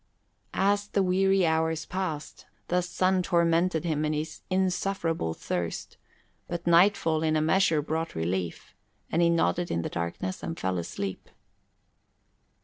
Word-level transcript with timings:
As 0.55 0.87
the 0.87 1.03
weary 1.03 1.45
hours 1.45 1.85
passed, 1.85 2.47
the 2.69 2.81
sun 2.81 3.21
tormented 3.21 3.85
him 3.85 4.03
in 4.03 4.13
his 4.13 4.41
insufferable 4.49 5.35
thirst; 5.35 5.95
but 6.47 6.65
nightfall 6.65 7.21
in 7.21 7.35
a 7.35 7.39
measure 7.41 7.83
brought 7.83 8.15
relief 8.15 8.73
and 9.11 9.21
he 9.21 9.29
nodded 9.29 9.69
in 9.69 9.83
the 9.83 9.89
darkness 9.89 10.41
and 10.41 10.59
fell 10.59 10.79
asleep. 10.79 11.29